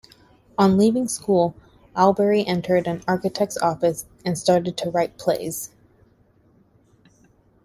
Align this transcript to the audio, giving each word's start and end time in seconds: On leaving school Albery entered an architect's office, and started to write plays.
On 0.57 0.79
leaving 0.79 1.07
school 1.07 1.53
Albery 1.95 2.43
entered 2.47 2.87
an 2.87 3.03
architect's 3.07 3.55
office, 3.59 4.07
and 4.25 4.35
started 4.35 4.75
to 4.77 4.89
write 4.89 5.19
plays. 5.19 5.75